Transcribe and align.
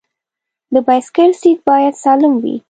د 0.73 0.75
بایسکل 0.87 1.29
سیټ 1.41 1.59
باید 1.69 1.93
سالم 2.03 2.33
وي. 2.43 2.55